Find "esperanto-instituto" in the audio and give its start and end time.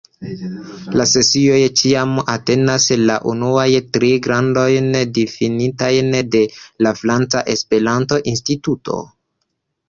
7.57-8.99